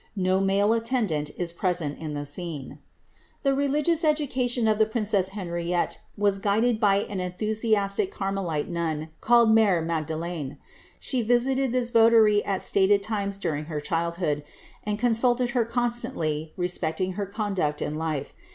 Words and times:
No 0.15 0.39
male 0.39 0.73
attendant 0.73 1.29
in 1.29 1.47
prenent 1.55 1.99
in 1.99 2.15
the 2.15 2.25
scene. 2.25 2.79
The 3.43 3.53
religious 3.53 4.03
education 4.03 4.67
of 4.67 4.79
the 4.79 4.87
princess 4.87 5.29
Henriette 5.29 5.99
was 6.17 6.39
guided 6.39 6.79
by 6.79 7.01
an 7.05 7.19
enthusiastic 7.19 8.09
Carmelite 8.11 8.67
nun, 8.67 9.09
called 9.21 9.53
Mere 9.53 9.79
Magdelaine. 9.79 10.57
She 10.99 11.21
visited 11.21 11.71
this 11.71 11.91
votary 11.91 12.43
at 12.45 12.63
stated 12.63 13.03
times 13.03 13.37
during 13.37 13.65
her 13.65 13.79
childhood, 13.79 14.43
and 14.83 14.97
consulted 14.97 15.51
her 15.51 15.65
constantly 15.65 16.51
respecting 16.57 17.11
her 17.11 17.27
conduct 17.27 17.79
in 17.79 17.93
life. 17.93 18.33